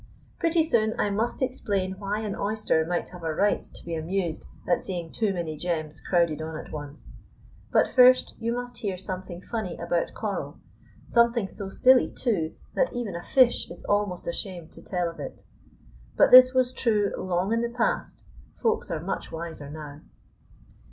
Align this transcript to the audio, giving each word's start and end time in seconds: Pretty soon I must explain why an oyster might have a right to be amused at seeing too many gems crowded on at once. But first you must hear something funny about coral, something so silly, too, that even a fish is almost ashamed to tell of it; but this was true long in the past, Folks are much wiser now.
Pretty 0.39 0.63
soon 0.63 0.99
I 0.99 1.11
must 1.11 1.43
explain 1.43 1.99
why 1.99 2.21
an 2.21 2.35
oyster 2.35 2.83
might 2.87 3.09
have 3.09 3.21
a 3.23 3.35
right 3.35 3.61
to 3.61 3.85
be 3.85 3.93
amused 3.93 4.47
at 4.67 4.81
seeing 4.81 5.11
too 5.11 5.31
many 5.31 5.55
gems 5.55 6.01
crowded 6.01 6.41
on 6.41 6.57
at 6.57 6.71
once. 6.71 7.09
But 7.71 7.87
first 7.87 8.33
you 8.39 8.51
must 8.51 8.79
hear 8.79 8.97
something 8.97 9.43
funny 9.43 9.77
about 9.77 10.15
coral, 10.15 10.57
something 11.07 11.47
so 11.47 11.69
silly, 11.69 12.09
too, 12.09 12.55
that 12.73 12.91
even 12.93 13.15
a 13.15 13.21
fish 13.21 13.69
is 13.69 13.85
almost 13.85 14.27
ashamed 14.27 14.71
to 14.71 14.81
tell 14.81 15.07
of 15.07 15.19
it; 15.19 15.43
but 16.17 16.31
this 16.31 16.51
was 16.51 16.73
true 16.73 17.13
long 17.15 17.53
in 17.53 17.61
the 17.61 17.69
past, 17.69 18.23
Folks 18.55 18.89
are 18.89 19.01
much 19.03 19.31
wiser 19.31 19.69
now. 19.69 20.01